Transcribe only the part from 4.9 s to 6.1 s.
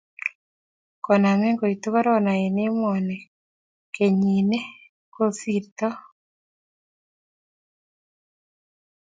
kosirtoo.